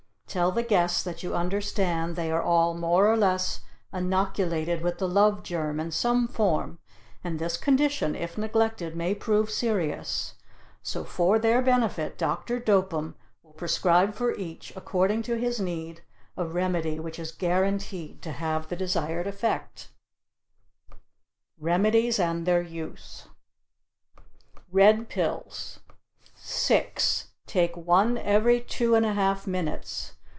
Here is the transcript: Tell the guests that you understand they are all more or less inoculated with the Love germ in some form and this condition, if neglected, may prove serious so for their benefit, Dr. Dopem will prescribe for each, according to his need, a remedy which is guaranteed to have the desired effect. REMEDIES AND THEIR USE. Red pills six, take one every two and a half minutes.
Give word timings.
Tell 0.33 0.53
the 0.53 0.63
guests 0.63 1.03
that 1.03 1.23
you 1.23 1.35
understand 1.35 2.15
they 2.15 2.31
are 2.31 2.41
all 2.41 2.73
more 2.73 3.11
or 3.11 3.17
less 3.17 3.59
inoculated 3.93 4.81
with 4.81 4.97
the 4.97 5.07
Love 5.09 5.43
germ 5.43 5.77
in 5.77 5.91
some 5.91 6.25
form 6.29 6.79
and 7.21 7.37
this 7.37 7.57
condition, 7.57 8.15
if 8.15 8.37
neglected, 8.37 8.95
may 8.95 9.13
prove 9.13 9.49
serious 9.51 10.35
so 10.81 11.03
for 11.03 11.37
their 11.37 11.61
benefit, 11.61 12.17
Dr. 12.17 12.61
Dopem 12.61 13.15
will 13.43 13.51
prescribe 13.51 14.15
for 14.15 14.33
each, 14.37 14.71
according 14.73 15.21
to 15.23 15.35
his 15.37 15.59
need, 15.59 15.99
a 16.37 16.45
remedy 16.45 16.97
which 16.97 17.19
is 17.19 17.33
guaranteed 17.33 18.21
to 18.21 18.31
have 18.31 18.69
the 18.69 18.77
desired 18.77 19.27
effect. 19.27 19.89
REMEDIES 21.59 22.21
AND 22.21 22.45
THEIR 22.45 22.61
USE. 22.61 23.25
Red 24.71 25.09
pills 25.09 25.81
six, 26.33 27.31
take 27.45 27.75
one 27.75 28.17
every 28.17 28.61
two 28.61 28.95
and 28.95 29.05
a 29.05 29.11
half 29.11 29.45
minutes. 29.45 30.13